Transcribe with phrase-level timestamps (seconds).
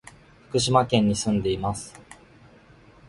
[0.49, 1.93] 福島県に住んでいます。